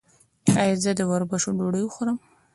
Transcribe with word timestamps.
ایا 0.61 0.75
زه 0.83 0.91
د 0.99 1.01
وربشو 1.11 1.49
ډوډۍ 1.57 1.81
وخورم؟ 1.85 2.17